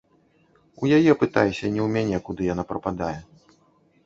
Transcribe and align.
У 0.83 0.87
яе 0.97 1.13
пытайся, 1.23 1.63
а 1.67 1.69
не 1.75 1.81
ў 1.87 1.89
мяне, 1.99 2.17
куды 2.31 2.49
яна 2.53 2.63
прападае. 2.71 3.15